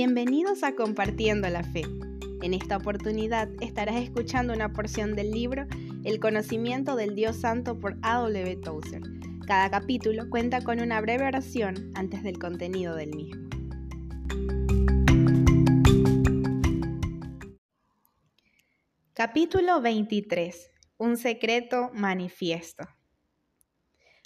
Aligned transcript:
Bienvenidos 0.00 0.62
a 0.62 0.76
Compartiendo 0.76 1.48
la 1.48 1.64
Fe. 1.64 1.82
En 2.42 2.54
esta 2.54 2.76
oportunidad 2.76 3.48
estarás 3.60 3.96
escuchando 3.96 4.52
una 4.52 4.72
porción 4.72 5.16
del 5.16 5.32
libro 5.32 5.66
El 6.04 6.20
conocimiento 6.20 6.94
del 6.94 7.16
Dios 7.16 7.40
Santo 7.40 7.80
por 7.80 7.96
A.W. 8.02 8.58
Tozer. 8.58 9.02
Cada 9.44 9.68
capítulo 9.72 10.30
cuenta 10.30 10.62
con 10.62 10.78
una 10.80 11.00
breve 11.00 11.26
oración 11.26 11.90
antes 11.96 12.22
del 12.22 12.38
contenido 12.38 12.94
del 12.94 13.10
mismo. 13.12 13.48
Capítulo 19.14 19.80
23. 19.80 20.70
Un 20.98 21.16
secreto 21.16 21.90
manifiesto. 21.92 22.84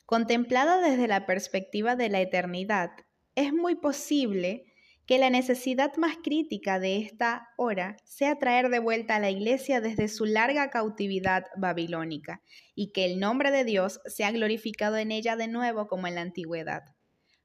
Contemplado 0.05 0.83
desde 0.83 1.09
la 1.09 1.25
perspectiva 1.25 1.97
de 1.97 2.11
la 2.11 2.21
eternidad, 2.21 2.91
es 3.35 3.55
muy 3.55 3.75
posible 3.75 4.67
que 5.07 5.19
la 5.19 5.31
necesidad 5.31 5.97
más 5.97 6.17
crítica 6.23 6.79
de 6.79 6.99
esta 6.99 7.49
hora 7.57 7.97
sea 8.05 8.39
traer 8.39 8.69
de 8.69 8.79
vuelta 8.79 9.17
a 9.17 9.21
la 9.21 9.31
Iglesia 9.31 9.81
desde 9.81 10.09
su 10.09 10.25
larga 10.25 10.71
cautividad 10.71 11.47
babilónica, 11.57 12.41
y 12.75 12.93
que 12.93 13.05
el 13.05 13.19
nombre 13.19 13.51
de 13.51 13.65
Dios 13.65 14.01
sea 14.07 14.31
glorificado 14.31 14.97
en 14.97 15.11
ella 15.11 15.37
de 15.37 15.49
nuevo 15.49 15.89
como 15.89 16.07
en 16.07 16.15
la 16.15 16.21
antigüedad. 16.21 16.83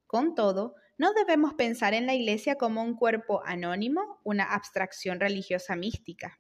Con 0.06 0.36
todo, 0.36 0.76
no 0.98 1.14
debemos 1.14 1.54
pensar 1.54 1.94
en 1.94 2.06
la 2.06 2.16
Iglesia 2.16 2.56
como 2.56 2.84
un 2.84 2.96
cuerpo 2.96 3.42
anónimo, 3.46 4.20
una 4.24 4.46
abstracción 4.46 5.20
religiosa 5.20 5.76
mística. 5.76 6.40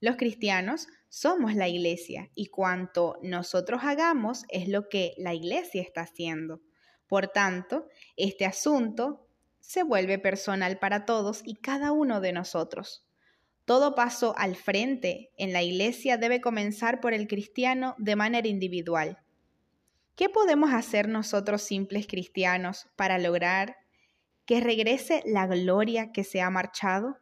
Los 0.00 0.16
cristianos 0.16 0.86
somos 1.08 1.54
la 1.54 1.68
Iglesia 1.68 2.30
y 2.34 2.46
cuanto 2.46 3.18
nosotros 3.22 3.80
hagamos 3.82 4.44
es 4.48 4.68
lo 4.68 4.88
que 4.88 5.14
la 5.16 5.34
Iglesia 5.34 5.82
está 5.82 6.02
haciendo. 6.02 6.60
Por 7.08 7.28
tanto, 7.28 7.88
este 8.16 8.44
asunto 8.44 9.27
se 9.68 9.82
vuelve 9.82 10.18
personal 10.18 10.78
para 10.78 11.04
todos 11.04 11.42
y 11.44 11.56
cada 11.56 11.92
uno 11.92 12.22
de 12.22 12.32
nosotros. 12.32 13.04
Todo 13.66 13.94
paso 13.94 14.34
al 14.38 14.56
frente 14.56 15.30
en 15.36 15.52
la 15.52 15.62
iglesia 15.62 16.16
debe 16.16 16.40
comenzar 16.40 17.00
por 17.00 17.12
el 17.12 17.28
cristiano 17.28 17.94
de 17.98 18.16
manera 18.16 18.48
individual. 18.48 19.18
¿Qué 20.16 20.30
podemos 20.30 20.72
hacer 20.72 21.06
nosotros 21.06 21.60
simples 21.60 22.06
cristianos 22.06 22.88
para 22.96 23.18
lograr 23.18 23.76
que 24.46 24.62
regrese 24.62 25.22
la 25.26 25.46
gloria 25.46 26.12
que 26.12 26.24
se 26.24 26.40
ha 26.40 26.48
marchado? 26.48 27.18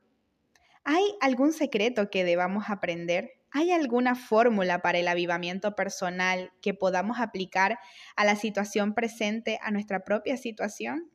¿Hay 0.84 1.02
algún 1.20 1.52
secreto 1.52 2.10
que 2.10 2.22
debamos 2.22 2.66
aprender? 2.68 3.32
¿Hay 3.50 3.72
alguna 3.72 4.14
fórmula 4.14 4.82
para 4.82 4.98
el 4.98 5.08
avivamiento 5.08 5.74
personal 5.74 6.52
que 6.62 6.74
podamos 6.74 7.18
aplicar 7.18 7.80
a 8.14 8.24
la 8.24 8.36
situación 8.36 8.94
presente, 8.94 9.58
a 9.62 9.72
nuestra 9.72 10.04
propia 10.04 10.36
situación? 10.36 11.10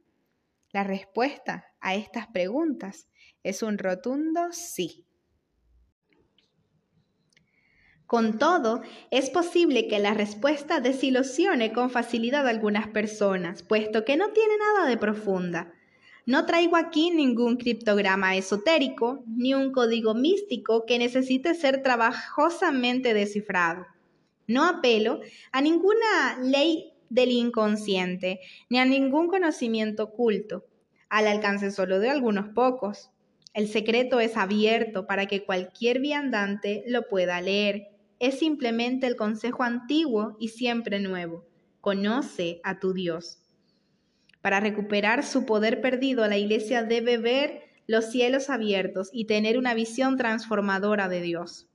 La 0.74 0.86
respuesta 0.86 1.66
a 1.82 1.96
estas 1.96 2.28
preguntas 2.28 3.10
es 3.44 3.62
un 3.62 3.78
rotundo 3.78 4.54
sí. 4.54 5.06
Con 8.08 8.38
todo, 8.38 8.82
es 9.10 9.30
posible 9.30 9.88
que 9.88 10.00
la 10.00 10.14
respuesta 10.14 10.80
desilusione 10.80 11.74
con 11.74 11.90
facilidad 11.90 12.48
a 12.48 12.50
algunas 12.50 12.88
personas, 12.88 13.64
puesto 13.64 14.06
que 14.06 14.16
no 14.16 14.32
tiene 14.32 14.54
nada 14.58 14.88
de 14.88 14.98
profunda. 14.98 15.74
No 16.26 16.46
traigo 16.46 16.78
aquí 16.78 17.12
ningún 17.12 17.58
criptograma 17.58 18.38
esotérico, 18.38 19.24
ni 19.28 19.54
un 19.54 19.74
código 19.74 20.14
místico 20.14 20.86
que 20.86 21.00
necesite 21.00 21.54
ser 21.54 21.84
trabajosamente 21.84 23.14
descifrado. 23.14 23.86
No 24.48 24.66
apelo 24.66 25.20
a 25.52 25.62
ninguna 25.62 26.38
ley 26.42 26.91
del 27.12 27.32
inconsciente, 27.32 28.40
ni 28.70 28.80
a 28.80 28.86
ningún 28.86 29.28
conocimiento 29.28 30.06
oculto, 30.06 30.66
al 31.10 31.28
alcance 31.28 31.72
solo 31.72 32.00
de 32.00 32.10
algunos 32.10 32.50
pocos. 32.50 33.12
El 33.54 33.68
secreto 33.68 34.22
es 34.22 34.38
abierto 34.38 35.06
para 35.06 35.26
que 35.26 35.44
cualquier 35.44 36.00
viandante 36.00 36.84
lo 36.88 37.08
pueda 37.10 37.42
leer. 37.42 37.90
Es 38.20 38.40
simplemente 38.40 39.08
el 39.08 39.18
consejo 39.18 39.64
antiguo 39.64 40.38
y 40.40 40.50
siempre 40.50 41.00
nuevo. 41.00 41.46
Conoce 41.82 42.62
a 42.64 42.80
tu 42.80 42.94
Dios. 42.94 43.40
Para 44.42 44.62
recuperar 44.62 45.26
su 45.26 45.46
poder 45.46 45.82
perdido, 45.82 46.26
la 46.28 46.38
iglesia 46.38 46.84
debe 46.84 47.18
ver 47.18 47.64
los 47.88 48.06
cielos 48.06 48.50
abiertos 48.50 49.10
y 49.12 49.26
tener 49.26 49.58
una 49.58 49.74
visión 49.74 50.16
transformadora 50.16 51.10
de 51.10 51.22
Dios. 51.22 51.68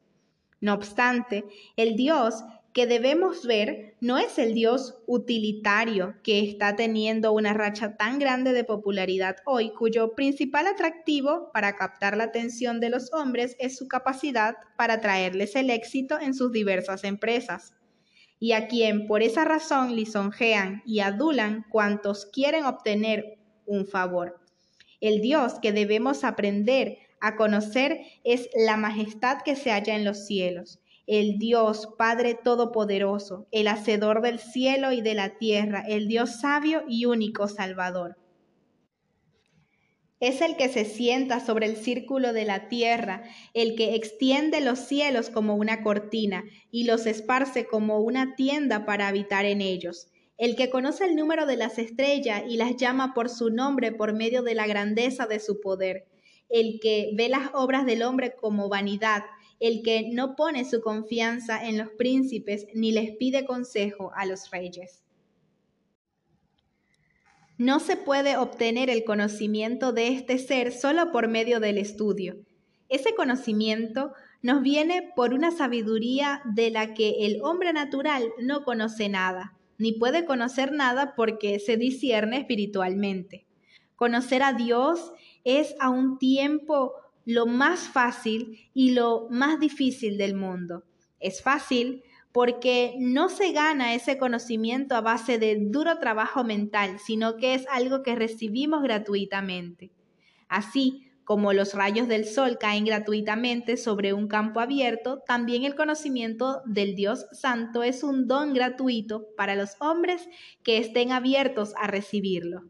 No 0.61 0.73
obstante, 0.73 1.45
el 1.77 1.95
Dios 1.95 2.43
que 2.77 2.87
debemos 2.87 3.47
ver 3.47 3.95
no 4.03 4.19
es 4.19 4.39
el 4.39 4.53
Dios 4.53 4.99
utilitario 5.07 6.15
que 6.23 6.41
está 6.41 6.77
teniendo 6.77 7.33
una 7.33 7.55
racha 7.55 7.97
tan 7.97 8.19
grande 8.19 8.53
de 8.53 8.65
popularidad 8.65 9.37
hoy, 9.47 9.71
cuyo 9.71 10.15
principal 10.15 10.67
atractivo 10.67 11.51
para 11.55 11.75
captar 11.75 12.19
la 12.19 12.25
atención 12.25 12.79
de 12.79 12.91
los 12.91 13.15
hombres 13.15 13.57
es 13.59 13.79
su 13.79 13.89
capacidad 13.89 14.57
para 14.77 15.01
traerles 15.01 15.57
el 15.57 15.71
éxito 15.71 16.21
en 16.21 16.35
sus 16.35 16.53
diversas 16.53 17.05
empresas, 17.05 17.73
y 18.39 18.53
a 18.53 18.69
quien 18.69 19.07
por 19.07 19.23
esa 19.23 19.47
razón 19.47 19.97
lisonjean 19.97 20.83
y 20.85 21.01
adulan 21.01 21.65
cuantos 21.71 22.27
quieren 22.27 22.67
obtener 22.67 23.39
un 23.65 23.87
favor. 23.87 24.39
El 25.01 25.23
Dios 25.23 25.55
que 25.63 25.73
debemos 25.73 26.25
aprender 26.25 26.99
a 27.23 27.37
conocer 27.37 28.03
es 28.23 28.51
la 28.55 28.77
majestad 28.77 29.39
que 29.43 29.57
se 29.57 29.71
halla 29.71 29.97
en 29.97 30.05
los 30.05 30.27
cielos 30.27 30.79
el 31.07 31.39
Dios 31.39 31.89
Padre 31.97 32.35
Todopoderoso, 32.35 33.47
el 33.53 33.69
Hacedor 33.69 34.23
del 34.23 34.41
cielo 34.41 34.93
y 34.93 35.01
de 35.01 35.15
la 35.15 35.39
tierra, 35.39 35.85
el 35.87 36.09
Dios 36.09 36.41
sabio 36.41 36.83
y 36.89 37.07
único 37.07 37.47
Salvador. 37.47 38.17
Es 40.19 40.41
el 40.41 40.57
que 40.57 40.69
se 40.69 40.85
sienta 40.85 41.41
sobre 41.41 41.67
el 41.67 41.77
círculo 41.77 42.33
de 42.33 42.45
la 42.47 42.69
tierra, 42.69 43.23
el 43.55 43.77
que 43.77 43.95
extiende 43.95 44.61
los 44.61 44.79
cielos 44.81 45.31
como 45.31 45.55
una 45.55 45.83
cortina 45.83 46.43
y 46.71 46.85
los 46.85 47.07
esparce 47.07 47.67
como 47.67 48.01
una 48.01 48.35
tienda 48.35 48.87
para 48.87 49.09
habitar 49.09 49.45
en 49.45 49.61
ellos, 49.61 50.09
el 50.39 50.57
que 50.57 50.71
conoce 50.71 51.05
el 51.05 51.17
número 51.17 51.47
de 51.47 51.57
las 51.57 51.79
estrellas 51.79 52.43
y 52.49 52.57
las 52.57 52.77
llama 52.77 53.15
por 53.15 53.29
su 53.29 53.51
nombre 53.51 53.93
por 53.93 54.15
medio 54.15 54.43
de 54.43 54.55
la 54.55 54.67
grandeza 54.67 55.27
de 55.27 55.39
su 55.39 55.61
poder, 55.61 56.07
el 56.49 56.81
que 56.81 57.11
ve 57.15 57.29
las 57.29 57.51
obras 57.53 57.87
del 57.87 58.03
hombre 58.03 58.35
como 58.35 58.69
vanidad 58.69 59.23
el 59.61 59.83
que 59.83 60.11
no 60.13 60.37
pone 60.37 60.65
su 60.65 60.81
confianza 60.81 61.67
en 61.67 61.79
los 61.79 61.91
príncipes 61.91 62.67
ni 62.75 62.93
les 62.93 63.17
pide 63.17 63.45
consejo 63.45 64.13
a 64.15 64.27
los 64.27 64.51
reyes. 64.51 65.03
No 67.59 67.81
se 67.81 67.97
puede 67.97 68.37
obtener 68.37 68.91
el 68.91 69.05
conocimiento 69.05 69.93
de 69.93 70.09
este 70.09 70.39
ser 70.39 70.73
solo 70.73 71.11
por 71.11 71.29
medio 71.29 71.59
del 71.59 71.79
estudio. 71.79 72.37
Ese 72.91 73.15
conocimiento 73.15 74.13
nos 74.43 74.63
viene 74.63 75.11
por 75.17 75.33
una 75.33 75.51
sabiduría 75.51 76.43
de 76.45 76.71
la 76.71 76.93
que 76.93 77.27
el 77.27 77.41
hombre 77.43 77.73
natural 77.73 78.31
no 78.39 78.63
conoce 78.63 79.09
nada, 79.09 79.57
ni 79.79 79.93
puede 79.93 80.27
conocer 80.27 80.73
nada 80.73 81.15
porque 81.17 81.59
se 81.59 81.79
discierne 81.79 82.39
espiritualmente. 82.39 83.47
Conocer 83.97 84.43
a 84.43 84.53
Dios 84.53 85.13
es 85.45 85.75
a 85.81 85.89
un 85.89 86.19
tiempo 86.19 86.93
lo 87.27 87.45
más 87.45 87.81
fácil 87.81 88.71
y 88.73 88.93
lo 88.93 89.27
más 89.29 89.61
difícil 89.61 90.17
del 90.17 90.35
mundo. 90.35 90.85
Es 91.21 91.43
fácil 91.43 92.05
porque 92.33 92.95
no 92.99 93.29
se 93.29 93.53
gana 93.53 93.95
ese 93.95 94.17
conocimiento 94.17 94.95
a 94.95 95.01
base 95.01 95.39
de 95.39 95.59
duro 95.59 95.99
trabajo 95.99 96.45
mental, 96.45 96.99
sino 96.99 97.37
que 97.37 97.55
es 97.55 97.67
algo 97.69 98.03
que 98.03 98.15
recibimos 98.15 98.83
gratuitamente. 98.83 99.91
Así 100.49 101.03
como 101.25 101.53
los 101.53 101.75
rayos 101.75 102.07
del 102.07 102.25
sol 102.25 102.57
caen 102.61 102.85
gratuitamente 102.85 103.77
sobre 103.77 104.13
un 104.13 104.29
campo 104.29 104.61
abierto, 104.61 105.25
también 105.27 105.65
el 105.65 105.75
conocimiento 105.75 106.63
del 106.67 106.95
Dios 106.95 107.27
Santo 107.33 107.83
es 107.83 108.05
un 108.05 108.29
don 108.29 108.55
gratuito 108.55 109.27
para 109.37 109.57
los 109.57 109.71
hombres 109.81 110.29
que 110.63 110.79
estén 110.79 111.11
abiertos 111.11 111.75
a 111.77 111.89
recibirlo. 111.89 112.63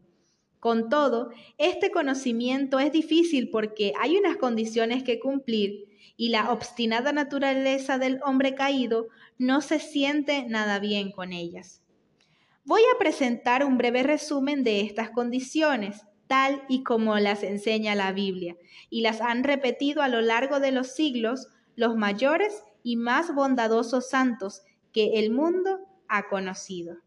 Con 0.59 0.89
todo, 0.89 1.29
este 1.57 1.91
conocimiento 1.91 2.79
es 2.79 2.91
difícil 2.91 3.49
porque 3.49 3.93
hay 3.99 4.17
unas 4.17 4.37
condiciones 4.37 5.03
que 5.03 5.19
cumplir 5.19 5.85
y 6.17 6.29
la 6.29 6.51
obstinada 6.51 7.11
naturaleza 7.11 7.97
del 7.99 8.19
hombre 8.25 8.55
caído 8.55 9.07
no 9.37 9.61
se 9.61 9.79
siente 9.79 10.45
nada 10.47 10.79
bien 10.79 11.11
con 11.11 11.31
ellas. 11.31 11.81
Voy 12.65 12.81
a 12.93 12.97
presentar 12.97 13.63
un 13.63 13.77
breve 13.77 14.03
resumen 14.03 14.63
de 14.63 14.81
estas 14.81 15.11
condiciones, 15.11 16.05
tal 16.25 16.63
y 16.67 16.83
como 16.83 17.17
las 17.17 17.43
enseña 17.43 17.95
la 17.95 18.11
Biblia, 18.11 18.57
y 18.89 19.01
las 19.01 19.21
han 19.21 19.43
repetido 19.43 20.01
a 20.01 20.09
lo 20.09 20.21
largo 20.21 20.59
de 20.59 20.71
los 20.71 20.87
siglos 20.87 21.47
los 21.75 21.95
mayores 21.95 22.63
y 22.83 22.97
más 22.97 23.33
bondadosos 23.33 24.09
santos 24.09 24.63
que 24.91 25.19
el 25.19 25.31
mundo 25.31 25.79
ha 26.09 26.27
conocido. 26.27 26.97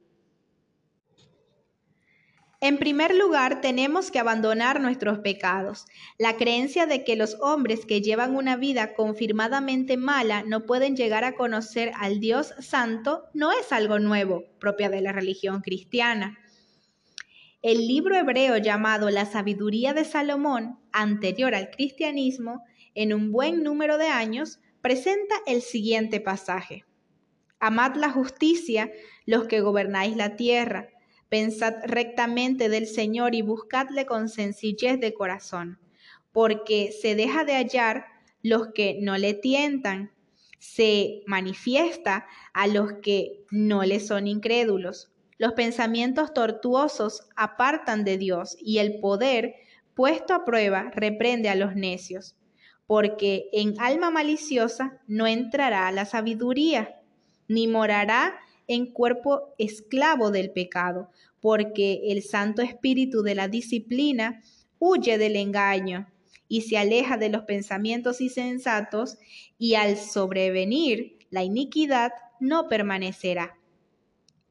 En 2.63 2.77
primer 2.77 3.15
lugar, 3.15 3.63
tenemos 3.63 4.11
que 4.11 4.19
abandonar 4.19 4.83
nuestros 4.83 5.21
pecados. 5.21 5.87
La 6.19 6.37
creencia 6.37 6.85
de 6.85 7.05
que 7.05 7.17
los 7.17 7.39
hombres 7.41 7.87
que 7.87 8.03
llevan 8.03 8.37
una 8.37 8.57
vida 8.57 8.93
confirmadamente 8.93 9.97
mala 9.97 10.43
no 10.43 10.67
pueden 10.67 10.95
llegar 10.95 11.25
a 11.25 11.37
conocer 11.37 11.91
al 11.97 12.21
Dios 12.21 12.53
Santo 12.59 13.25
no 13.33 13.51
es 13.51 13.73
algo 13.73 13.99
nuevo, 13.99 14.45
propia 14.59 14.91
de 14.91 15.01
la 15.01 15.13
religión 15.13 15.63
cristiana. 15.63 16.39
El 17.63 17.87
libro 17.87 18.15
hebreo 18.15 18.59
llamado 18.59 19.09
La 19.09 19.25
sabiduría 19.25 19.95
de 19.95 20.05
Salomón, 20.05 20.79
anterior 20.93 21.55
al 21.55 21.71
cristianismo, 21.71 22.63
en 22.95 23.15
un 23.15 23.33
buen 23.33 23.63
número 23.63 23.97
de 23.97 24.09
años, 24.09 24.61
presenta 24.83 25.35
el 25.47 25.63
siguiente 25.63 26.21
pasaje. 26.21 26.85
Amad 27.59 27.97
la 27.97 28.11
justicia, 28.11 28.91
los 29.25 29.47
que 29.47 29.61
gobernáis 29.61 30.17
la 30.17 30.37
tierra, 30.37 30.89
pensad 31.31 31.77
rectamente 31.85 32.69
del 32.69 32.87
Señor 32.87 33.35
y 33.35 33.41
buscadle 33.41 34.05
con 34.05 34.29
sencillez 34.29 35.01
de 35.01 35.15
corazón, 35.15 35.79
porque 36.33 36.93
se 36.93 37.15
deja 37.15 37.45
de 37.45 37.55
hallar 37.55 38.05
los 38.43 38.69
que 38.75 38.99
no 39.01 39.17
le 39.17 39.33
tientan, 39.35 40.13
se 40.59 41.23
manifiesta 41.27 42.27
a 42.53 42.67
los 42.67 42.95
que 43.01 43.45
no 43.51 43.85
le 43.85 44.01
son 44.01 44.27
incrédulos. 44.27 45.13
Los 45.39 45.53
pensamientos 45.53 46.35
tortuosos 46.35 47.29
apartan 47.37 48.05
de 48.05 48.19
Dios 48.19 48.57
y 48.61 48.79
el 48.79 48.99
poder, 48.99 49.55
puesto 49.95 50.35
a 50.35 50.45
prueba, 50.45 50.91
reprende 50.95 51.49
a 51.49 51.55
los 51.55 51.77
necios, 51.77 52.37
porque 52.87 53.49
en 53.53 53.81
alma 53.81 54.11
maliciosa 54.11 55.01
no 55.07 55.29
entrará 55.29 55.91
la 55.93 56.07
sabiduría, 56.07 57.01
ni 57.47 57.69
morará 57.69 58.39
en 58.71 58.87
cuerpo 58.87 59.53
esclavo 59.59 60.31
del 60.31 60.53
pecado, 60.53 61.11
porque 61.41 62.03
el 62.13 62.23
Santo 62.23 62.63
Espíritu 62.63 63.23
de 63.23 63.35
la 63.35 63.49
disciplina 63.49 64.43
huye 64.79 65.19
del 65.19 65.35
engaño 65.35 66.07
y 66.47 66.63
se 66.63 66.79
aleja 66.79 67.17
de 67.17 67.31
los 67.31 67.43
pensamientos 67.43 68.21
insensatos, 68.21 69.19
y 69.59 69.75
al 69.75 69.97
sobrevenir 69.97 71.19
la 71.31 71.43
iniquidad 71.43 72.13
no 72.39 72.69
permanecerá. 72.69 73.59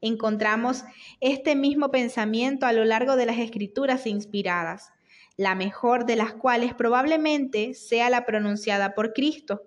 Encontramos 0.02 0.84
este 1.20 1.56
mismo 1.56 1.90
pensamiento 1.90 2.66
a 2.66 2.74
lo 2.74 2.84
largo 2.84 3.16
de 3.16 3.24
las 3.24 3.38
escrituras 3.38 4.06
inspiradas, 4.06 4.92
la 5.38 5.54
mejor 5.54 6.04
de 6.04 6.16
las 6.16 6.34
cuales 6.34 6.74
probablemente 6.74 7.72
sea 7.72 8.10
la 8.10 8.26
pronunciada 8.26 8.94
por 8.94 9.14
Cristo. 9.14 9.62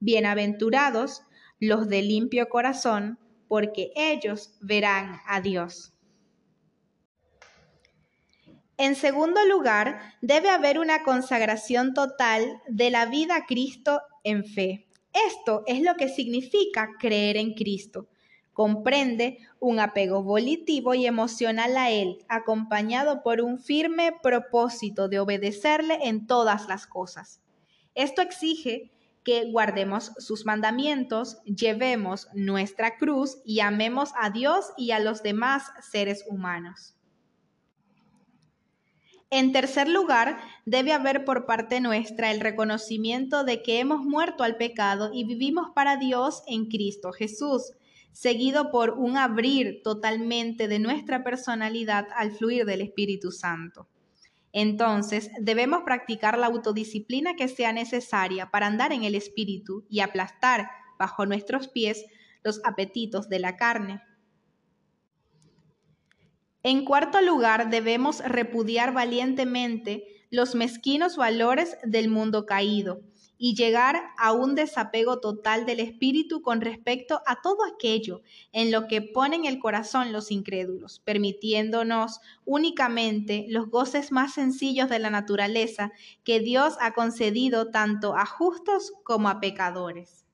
Bienaventurados 0.00 1.22
los 1.60 1.88
de 1.88 2.00
limpio 2.00 2.48
corazón, 2.48 3.18
porque 3.48 3.90
ellos 3.96 4.56
verán 4.60 5.20
a 5.26 5.40
Dios. 5.40 5.92
En 8.76 8.94
segundo 8.94 9.44
lugar, 9.44 10.14
debe 10.20 10.50
haber 10.50 10.78
una 10.78 11.02
consagración 11.02 11.94
total 11.94 12.62
de 12.68 12.90
la 12.90 13.06
vida 13.06 13.34
a 13.34 13.46
Cristo 13.46 14.02
en 14.22 14.44
fe. 14.44 14.86
Esto 15.26 15.64
es 15.66 15.82
lo 15.82 15.96
que 15.96 16.08
significa 16.08 16.90
creer 17.00 17.36
en 17.36 17.54
Cristo. 17.54 18.06
Comprende 18.52 19.38
un 19.58 19.80
apego 19.80 20.22
volitivo 20.22 20.94
y 20.94 21.06
emocional 21.06 21.76
a 21.76 21.90
Él, 21.90 22.24
acompañado 22.28 23.24
por 23.24 23.40
un 23.40 23.58
firme 23.58 24.12
propósito 24.22 25.08
de 25.08 25.18
obedecerle 25.18 25.98
en 26.02 26.28
todas 26.28 26.68
las 26.68 26.86
cosas. 26.86 27.40
Esto 27.96 28.22
exige 28.22 28.92
que 29.28 29.44
guardemos 29.44 30.12
sus 30.16 30.46
mandamientos, 30.46 31.36
llevemos 31.44 32.28
nuestra 32.32 32.96
cruz 32.96 33.36
y 33.44 33.60
amemos 33.60 34.12
a 34.18 34.30
Dios 34.30 34.70
y 34.78 34.92
a 34.92 35.00
los 35.00 35.22
demás 35.22 35.64
seres 35.82 36.24
humanos. 36.30 36.96
En 39.28 39.52
tercer 39.52 39.86
lugar, 39.86 40.38
debe 40.64 40.94
haber 40.94 41.26
por 41.26 41.44
parte 41.44 41.82
nuestra 41.82 42.30
el 42.30 42.40
reconocimiento 42.40 43.44
de 43.44 43.62
que 43.62 43.80
hemos 43.80 44.02
muerto 44.02 44.44
al 44.44 44.56
pecado 44.56 45.10
y 45.12 45.24
vivimos 45.24 45.72
para 45.74 45.98
Dios 45.98 46.42
en 46.46 46.64
Cristo 46.70 47.12
Jesús, 47.12 47.74
seguido 48.12 48.70
por 48.70 48.92
un 48.92 49.18
abrir 49.18 49.82
totalmente 49.84 50.68
de 50.68 50.78
nuestra 50.78 51.22
personalidad 51.22 52.06
al 52.16 52.32
fluir 52.32 52.64
del 52.64 52.80
Espíritu 52.80 53.30
Santo. 53.30 53.90
Entonces, 54.52 55.30
debemos 55.40 55.82
practicar 55.82 56.38
la 56.38 56.46
autodisciplina 56.46 57.36
que 57.36 57.48
sea 57.48 57.72
necesaria 57.72 58.50
para 58.50 58.66
andar 58.66 58.92
en 58.92 59.04
el 59.04 59.14
Espíritu 59.14 59.84
y 59.88 60.00
aplastar 60.00 60.70
bajo 60.98 61.26
nuestros 61.26 61.68
pies 61.68 62.04
los 62.42 62.60
apetitos 62.64 63.28
de 63.28 63.38
la 63.38 63.56
carne. 63.56 64.02
En 66.62 66.84
cuarto 66.84 67.20
lugar, 67.20 67.70
debemos 67.70 68.20
repudiar 68.20 68.92
valientemente 68.92 70.04
los 70.30 70.54
mezquinos 70.54 71.16
valores 71.16 71.78
del 71.84 72.08
mundo 72.08 72.46
caído 72.46 73.02
y 73.38 73.54
llegar 73.54 74.10
a 74.18 74.32
un 74.32 74.56
desapego 74.56 75.20
total 75.20 75.64
del 75.64 75.80
espíritu 75.80 76.42
con 76.42 76.60
respecto 76.60 77.22
a 77.24 77.40
todo 77.40 77.58
aquello 77.64 78.22
en 78.52 78.72
lo 78.72 78.88
que 78.88 79.00
ponen 79.00 79.44
el 79.44 79.60
corazón 79.60 80.12
los 80.12 80.32
incrédulos, 80.32 80.98
permitiéndonos 81.00 82.20
únicamente 82.44 83.46
los 83.48 83.70
goces 83.70 84.10
más 84.10 84.34
sencillos 84.34 84.88
de 84.90 84.98
la 84.98 85.10
naturaleza 85.10 85.92
que 86.24 86.40
Dios 86.40 86.76
ha 86.80 86.92
concedido 86.92 87.70
tanto 87.70 88.16
a 88.16 88.26
justos 88.26 88.92
como 89.04 89.28
a 89.28 89.38
pecadores. 89.40 90.24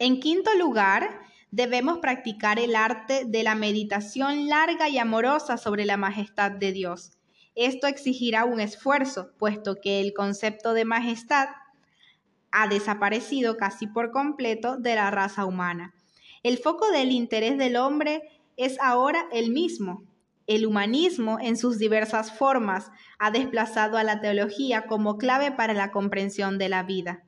En 0.00 0.18
quinto 0.18 0.52
lugar, 0.58 1.20
debemos 1.52 1.98
practicar 1.98 2.58
el 2.58 2.74
arte 2.74 3.24
de 3.24 3.44
la 3.44 3.54
meditación 3.54 4.48
larga 4.48 4.88
y 4.88 4.98
amorosa 4.98 5.58
sobre 5.58 5.84
la 5.84 5.96
majestad 5.96 6.50
de 6.50 6.72
Dios. 6.72 7.18
Esto 7.54 7.86
exigirá 7.86 8.44
un 8.44 8.60
esfuerzo, 8.60 9.32
puesto 9.38 9.76
que 9.80 10.00
el 10.00 10.14
concepto 10.14 10.72
de 10.74 10.84
majestad 10.84 11.48
ha 12.50 12.68
desaparecido 12.68 13.56
casi 13.56 13.86
por 13.86 14.10
completo 14.10 14.76
de 14.76 14.94
la 14.94 15.10
raza 15.10 15.44
humana. 15.44 15.94
El 16.42 16.58
foco 16.58 16.90
del 16.90 17.12
interés 17.12 17.58
del 17.58 17.76
hombre 17.76 18.22
es 18.56 18.78
ahora 18.80 19.26
el 19.32 19.50
mismo. 19.50 20.04
El 20.46 20.66
humanismo 20.66 21.38
en 21.40 21.56
sus 21.56 21.78
diversas 21.78 22.36
formas 22.36 22.90
ha 23.18 23.30
desplazado 23.30 23.96
a 23.96 24.04
la 24.04 24.20
teología 24.20 24.86
como 24.86 25.16
clave 25.18 25.52
para 25.52 25.72
la 25.72 25.90
comprensión 25.90 26.58
de 26.58 26.68
la 26.68 26.82
vida. 26.82 27.24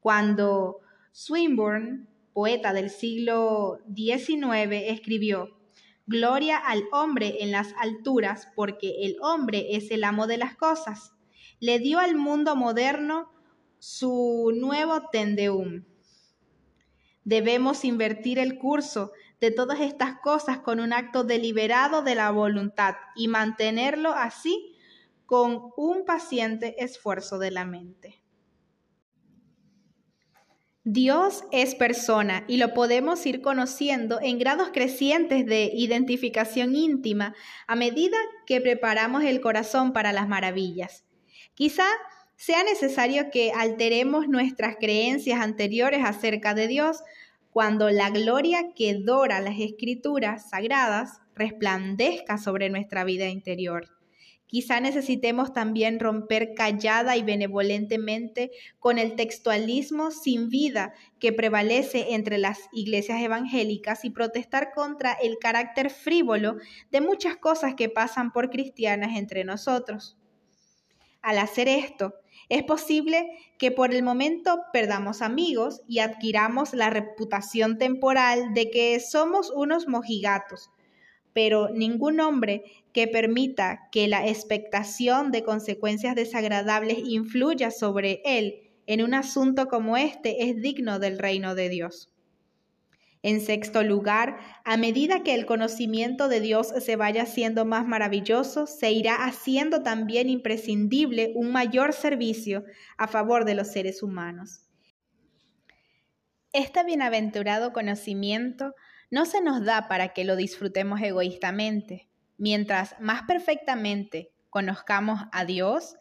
Cuando 0.00 0.80
Swinburne 1.12 2.06
poeta 2.38 2.72
del 2.72 2.88
siglo 2.88 3.80
XIX, 3.92 4.70
escribió, 4.70 5.57
Gloria 6.08 6.56
al 6.56 6.84
hombre 6.90 7.42
en 7.42 7.52
las 7.52 7.74
alturas, 7.78 8.48
porque 8.56 9.04
el 9.04 9.18
hombre 9.20 9.76
es 9.76 9.90
el 9.90 10.04
amo 10.04 10.26
de 10.26 10.38
las 10.38 10.56
cosas. 10.56 11.12
Le 11.60 11.78
dio 11.80 11.98
al 11.98 12.16
mundo 12.16 12.56
moderno 12.56 13.30
su 13.78 14.50
nuevo 14.56 15.10
tendeum. 15.12 15.84
Debemos 17.24 17.84
invertir 17.84 18.38
el 18.38 18.58
curso 18.58 19.12
de 19.38 19.50
todas 19.50 19.80
estas 19.80 20.18
cosas 20.20 20.60
con 20.60 20.80
un 20.80 20.94
acto 20.94 21.24
deliberado 21.24 22.00
de 22.00 22.14
la 22.14 22.30
voluntad 22.30 22.94
y 23.14 23.28
mantenerlo 23.28 24.12
así 24.14 24.74
con 25.26 25.72
un 25.76 26.06
paciente 26.06 26.82
esfuerzo 26.82 27.38
de 27.38 27.50
la 27.50 27.66
mente. 27.66 28.17
Dios 30.90 31.44
es 31.52 31.74
persona 31.74 32.46
y 32.48 32.56
lo 32.56 32.72
podemos 32.72 33.26
ir 33.26 33.42
conociendo 33.42 34.20
en 34.22 34.38
grados 34.38 34.70
crecientes 34.72 35.44
de 35.44 35.70
identificación 35.74 36.74
íntima 36.74 37.34
a 37.66 37.76
medida 37.76 38.16
que 38.46 38.62
preparamos 38.62 39.22
el 39.22 39.42
corazón 39.42 39.92
para 39.92 40.14
las 40.14 40.28
maravillas. 40.28 41.04
Quizá 41.52 41.84
sea 42.36 42.64
necesario 42.64 43.30
que 43.30 43.52
alteremos 43.54 44.28
nuestras 44.28 44.76
creencias 44.76 45.42
anteriores 45.42 46.00
acerca 46.06 46.54
de 46.54 46.68
Dios 46.68 47.02
cuando 47.50 47.90
la 47.90 48.08
gloria 48.08 48.72
que 48.74 48.94
dora 48.94 49.42
las 49.42 49.60
escrituras 49.60 50.48
sagradas 50.48 51.20
resplandezca 51.34 52.38
sobre 52.38 52.70
nuestra 52.70 53.04
vida 53.04 53.26
interior. 53.28 53.97
Quizá 54.48 54.80
necesitemos 54.80 55.52
también 55.52 56.00
romper 56.00 56.54
callada 56.54 57.18
y 57.18 57.22
benevolentemente 57.22 58.50
con 58.78 58.98
el 58.98 59.14
textualismo 59.14 60.10
sin 60.10 60.48
vida 60.48 60.94
que 61.20 61.34
prevalece 61.34 62.14
entre 62.14 62.38
las 62.38 62.58
iglesias 62.72 63.20
evangélicas 63.20 64.06
y 64.06 64.10
protestar 64.10 64.72
contra 64.74 65.12
el 65.12 65.36
carácter 65.38 65.90
frívolo 65.90 66.56
de 66.90 67.02
muchas 67.02 67.36
cosas 67.36 67.74
que 67.74 67.90
pasan 67.90 68.32
por 68.32 68.48
cristianas 68.48 69.18
entre 69.18 69.44
nosotros. 69.44 70.16
Al 71.20 71.36
hacer 71.36 71.68
esto, 71.68 72.14
es 72.48 72.62
posible 72.62 73.28
que 73.58 73.70
por 73.70 73.92
el 73.92 74.02
momento 74.02 74.60
perdamos 74.72 75.20
amigos 75.20 75.82
y 75.86 75.98
adquiramos 75.98 76.72
la 76.72 76.88
reputación 76.88 77.76
temporal 77.76 78.54
de 78.54 78.70
que 78.70 78.98
somos 79.00 79.50
unos 79.50 79.88
mojigatos, 79.88 80.70
pero 81.38 81.68
ningún 81.68 82.18
hombre 82.18 82.64
que 82.92 83.06
permita 83.06 83.88
que 83.92 84.08
la 84.08 84.26
expectación 84.26 85.30
de 85.30 85.44
consecuencias 85.44 86.16
desagradables 86.16 86.98
influya 86.98 87.70
sobre 87.70 88.20
él 88.24 88.72
en 88.88 89.04
un 89.04 89.14
asunto 89.14 89.68
como 89.68 89.96
este 89.96 90.50
es 90.50 90.60
digno 90.60 90.98
del 90.98 91.16
reino 91.16 91.54
de 91.54 91.68
Dios. 91.68 92.12
En 93.22 93.40
sexto 93.40 93.84
lugar, 93.84 94.40
a 94.64 94.76
medida 94.76 95.22
que 95.22 95.34
el 95.34 95.46
conocimiento 95.46 96.28
de 96.28 96.40
Dios 96.40 96.72
se 96.80 96.96
vaya 96.96 97.22
haciendo 97.22 97.64
más 97.64 97.86
maravilloso, 97.86 98.66
se 98.66 98.90
irá 98.90 99.24
haciendo 99.24 99.84
también 99.84 100.28
imprescindible 100.28 101.30
un 101.36 101.52
mayor 101.52 101.92
servicio 101.92 102.64
a 102.96 103.06
favor 103.06 103.44
de 103.44 103.54
los 103.54 103.68
seres 103.68 104.02
humanos. 104.02 104.64
Este 106.52 106.82
bienaventurado 106.82 107.72
conocimiento 107.72 108.74
no 109.10 109.26
se 109.26 109.40
nos 109.40 109.64
da 109.64 109.88
para 109.88 110.08
que 110.12 110.24
lo 110.24 110.36
disfrutemos 110.36 111.00
egoístamente, 111.00 112.08
Mientras 112.38 112.94
más 113.00 113.22
perfectamente 113.22 114.30
conozcamos 114.48 115.20
a 115.32 115.44
Dios, 115.44 115.96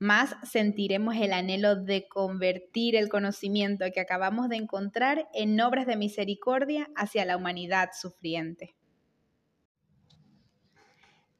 más 0.00 0.34
sentiremos 0.42 1.14
el 1.16 1.32
anhelo 1.32 1.76
de 1.76 2.08
convertir 2.08 2.96
el 2.96 3.08
conocimiento 3.08 3.86
que 3.94 4.00
acabamos 4.00 4.48
de 4.48 4.56
encontrar 4.56 5.28
en 5.32 5.58
obras 5.60 5.86
de 5.86 5.96
misericordia 5.96 6.90
hacia 6.96 7.24
la 7.24 7.36
humanidad 7.36 7.90
sufriente. 7.98 8.74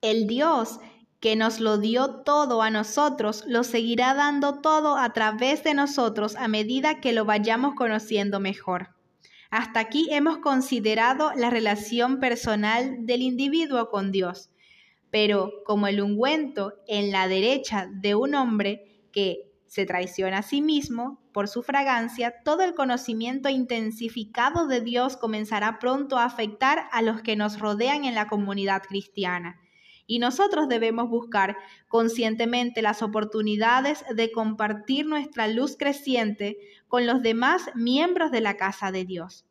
El 0.00 0.28
Dios 0.28 0.78
que 1.18 1.34
nos 1.34 1.58
lo 1.58 1.78
dio 1.78 2.22
todo 2.22 2.62
a 2.62 2.70
nosotros, 2.70 3.42
lo 3.48 3.64
seguirá 3.64 4.14
dando 4.14 4.60
todo 4.60 4.96
a 4.96 5.12
través 5.12 5.64
de 5.64 5.74
nosotros 5.74 6.36
a 6.36 6.46
medida 6.46 7.00
que 7.00 7.12
lo 7.12 7.24
vayamos 7.24 7.74
conociendo 7.74 8.38
mejor. 8.38 8.95
Hasta 9.50 9.80
aquí 9.80 10.08
hemos 10.10 10.38
considerado 10.38 11.32
la 11.36 11.50
relación 11.50 12.18
personal 12.20 13.06
del 13.06 13.22
individuo 13.22 13.88
con 13.90 14.12
Dios, 14.12 14.50
pero 15.10 15.52
como 15.64 15.86
el 15.86 16.00
ungüento 16.00 16.74
en 16.86 17.10
la 17.12 17.28
derecha 17.28 17.88
de 17.92 18.14
un 18.14 18.34
hombre 18.34 19.02
que 19.12 19.52
se 19.66 19.86
traiciona 19.86 20.38
a 20.38 20.42
sí 20.42 20.62
mismo 20.62 21.20
por 21.32 21.48
su 21.48 21.62
fragancia, 21.62 22.34
todo 22.44 22.62
el 22.62 22.74
conocimiento 22.74 23.48
intensificado 23.48 24.66
de 24.66 24.80
Dios 24.80 25.16
comenzará 25.16 25.78
pronto 25.78 26.18
a 26.18 26.24
afectar 26.24 26.88
a 26.92 27.02
los 27.02 27.20
que 27.22 27.36
nos 27.36 27.58
rodean 27.58 28.04
en 28.04 28.14
la 28.14 28.28
comunidad 28.28 28.82
cristiana 28.82 29.60
y 30.06 30.18
nosotros 30.18 30.68
debemos 30.68 31.08
buscar 31.08 31.56
conscientemente 31.88 32.82
las 32.82 33.02
oportunidades 33.02 34.04
de 34.14 34.30
compartir 34.30 35.06
nuestra 35.06 35.48
luz 35.48 35.76
creciente 35.76 36.58
con 36.88 37.06
los 37.06 37.22
demás 37.22 37.70
miembros 37.74 38.30
de 38.30 38.40
la 38.40 38.56
casa 38.56 38.92
de 38.92 39.04
Dios. 39.04 39.44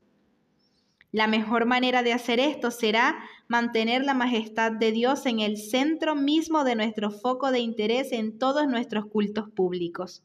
La 1.12 1.28
mejor 1.28 1.66
manera 1.66 2.04
de 2.04 2.12
hacer 2.12 2.42
esto 2.42 2.72
será 2.72 3.18
mantener 3.48 4.04
la 4.04 4.14
majestad 4.14 4.72
de 4.74 4.92
Dios 4.92 5.26
en 5.26 5.40
el 5.40 5.58
centro 5.58 6.16
mismo 6.16 6.66
de 6.66 6.76
nuestro 6.76 7.10
foco 7.10 7.52
de 7.52 7.60
interés 7.60 8.12
en 8.12 8.38
todos 8.38 8.68
nuestros 8.68 9.06
cultos 9.06 9.50
públicos, 9.50 10.24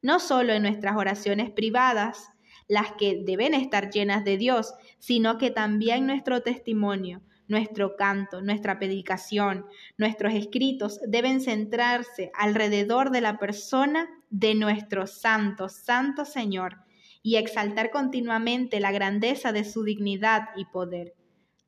no 0.00 0.20
solo 0.20 0.54
en 0.54 0.62
nuestras 0.62 0.96
oraciones 0.96 1.50
privadas, 1.50 2.30
las 2.68 2.92
que 2.92 3.22
deben 3.22 3.52
estar 3.52 3.90
llenas 3.90 4.24
de 4.24 4.38
Dios, 4.38 4.72
sino 4.98 5.36
que 5.36 5.50
también 5.50 6.06
nuestro 6.06 6.42
testimonio, 6.42 7.20
nuestro 7.48 7.96
canto, 7.96 8.40
nuestra 8.40 8.78
predicación, 8.78 9.66
nuestros 9.98 10.34
escritos 10.34 11.00
deben 11.06 11.40
centrarse 11.40 12.30
alrededor 12.34 13.10
de 13.10 13.20
la 13.20 13.38
persona 13.38 14.08
de 14.30 14.54
nuestro 14.54 15.06
santo, 15.06 15.68
santo 15.68 16.24
Señor 16.24 16.78
y 17.22 17.36
exaltar 17.36 17.90
continuamente 17.90 18.80
la 18.80 18.92
grandeza 18.92 19.52
de 19.52 19.64
su 19.64 19.84
dignidad 19.84 20.48
y 20.56 20.66
poder. 20.66 21.14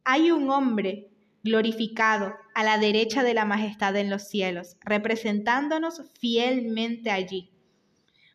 Hay 0.05 0.31
un 0.31 0.51
hombre 0.51 1.09
glorificado 1.43 2.35
a 2.55 2.65
la 2.65 2.77
derecha 2.77 3.23
de 3.23 3.35
la 3.35 3.45
majestad 3.45 3.97
en 3.97 4.11
los 4.11 4.29
cielos, 4.29 4.77
representándonos 4.85 6.03
fielmente 6.19 7.11
allí. 7.11 7.51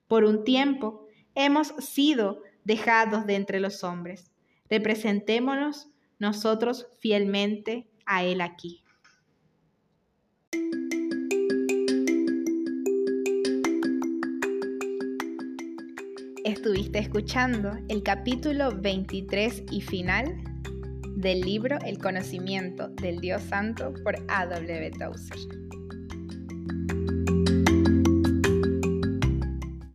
Por 0.07 0.23
un 0.23 0.43
tiempo 0.43 1.07
hemos 1.35 1.69
sido 1.79 2.41
dejados 2.63 3.25
de 3.25 3.35
entre 3.35 3.59
los 3.59 3.83
hombres. 3.83 4.31
Representémonos 4.69 5.89
nosotros 6.21 6.87
fielmente 6.99 7.87
a 8.05 8.23
Él 8.23 8.41
aquí. 8.41 8.83
Estuviste 16.45 16.99
escuchando 16.99 17.71
el 17.89 18.03
capítulo 18.03 18.71
23 18.71 19.63
y 19.71 19.81
final 19.81 20.43
del 21.15 21.41
libro 21.41 21.79
El 21.83 21.97
conocimiento 21.97 22.89
del 22.89 23.19
Dios 23.19 23.41
Santo 23.41 23.91
por 24.03 24.15
A.W. 24.27 24.91
Tozer. 24.91 25.80